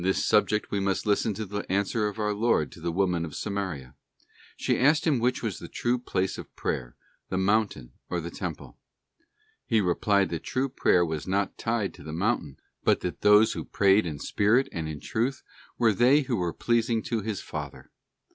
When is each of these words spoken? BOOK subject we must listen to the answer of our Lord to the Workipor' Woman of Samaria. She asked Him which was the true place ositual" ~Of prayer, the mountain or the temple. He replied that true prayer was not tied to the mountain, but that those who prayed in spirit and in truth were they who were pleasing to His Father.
BOOK 0.03 0.15
subject 0.15 0.71
we 0.71 0.79
must 0.79 1.05
listen 1.05 1.35
to 1.35 1.45
the 1.45 1.63
answer 1.71 2.07
of 2.07 2.17
our 2.17 2.33
Lord 2.33 2.71
to 2.71 2.81
the 2.81 2.89
Workipor' 2.91 2.95
Woman 2.95 3.23
of 3.23 3.35
Samaria. 3.35 3.93
She 4.57 4.79
asked 4.79 5.05
Him 5.05 5.19
which 5.19 5.43
was 5.43 5.59
the 5.59 5.67
true 5.67 5.99
place 5.99 6.37
ositual" 6.37 6.39
~Of 6.39 6.55
prayer, 6.55 6.95
the 7.29 7.37
mountain 7.37 7.91
or 8.09 8.19
the 8.19 8.31
temple. 8.31 8.79
He 9.63 9.79
replied 9.79 10.29
that 10.29 10.41
true 10.41 10.69
prayer 10.69 11.05
was 11.05 11.27
not 11.27 11.55
tied 11.55 11.93
to 11.93 12.03
the 12.03 12.13
mountain, 12.13 12.57
but 12.83 13.01
that 13.01 13.21
those 13.21 13.53
who 13.53 13.63
prayed 13.63 14.07
in 14.07 14.17
spirit 14.17 14.67
and 14.71 14.89
in 14.89 15.01
truth 15.01 15.43
were 15.77 15.93
they 15.93 16.21
who 16.21 16.35
were 16.37 16.51
pleasing 16.51 17.03
to 17.03 17.21
His 17.21 17.41
Father. 17.41 17.91